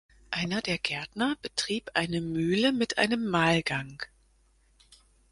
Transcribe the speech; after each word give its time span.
Einer 0.31 0.63
der 0.63 0.79
Gärtner 0.79 1.37
betrieb 1.43 1.91
eine 1.93 2.21
Mühle 2.21 2.71
mit 2.71 2.97
einem 2.97 3.27
Mahlgang. 3.29 4.01